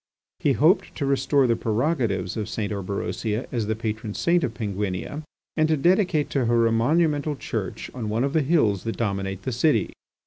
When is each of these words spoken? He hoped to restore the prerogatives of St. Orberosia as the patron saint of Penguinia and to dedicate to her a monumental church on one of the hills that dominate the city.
He 0.39 0.53
hoped 0.53 0.95
to 0.95 1.05
restore 1.05 1.45
the 1.45 1.55
prerogatives 1.55 2.35
of 2.35 2.49
St. 2.49 2.73
Orberosia 2.73 3.45
as 3.51 3.67
the 3.67 3.75
patron 3.75 4.15
saint 4.15 4.43
of 4.43 4.55
Penguinia 4.55 5.21
and 5.55 5.67
to 5.67 5.77
dedicate 5.77 6.31
to 6.31 6.45
her 6.45 6.65
a 6.65 6.71
monumental 6.71 7.35
church 7.35 7.91
on 7.93 8.09
one 8.09 8.23
of 8.23 8.33
the 8.33 8.41
hills 8.41 8.83
that 8.85 8.97
dominate 8.97 9.43
the 9.43 9.51
city. 9.51 9.93